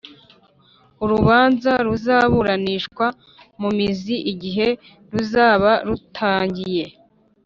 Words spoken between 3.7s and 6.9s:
mizi igihe ruzaba rutangiye